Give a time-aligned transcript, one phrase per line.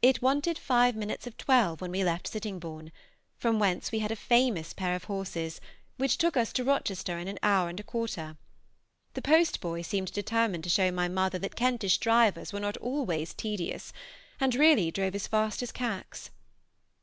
[0.00, 2.90] It wanted five minutes of twelve when we left Sittingbourne,
[3.36, 5.60] from whence we had a famous pair of horses,
[5.98, 8.38] which took us to Rochester in an hour and a quarter;
[9.12, 13.92] the postboy seemed determined to show my mother that Kentish drivers were not always tedious,
[14.40, 16.30] and really drove as fast as Cax.